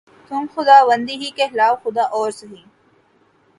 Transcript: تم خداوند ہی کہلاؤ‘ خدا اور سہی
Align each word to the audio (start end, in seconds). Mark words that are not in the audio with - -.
تم 0.31 0.43
خداوند 0.53 1.07
ہی 1.21 1.29
کہلاؤ‘ 1.37 1.75
خدا 1.83 2.03
اور 2.15 2.29
سہی 2.31 2.61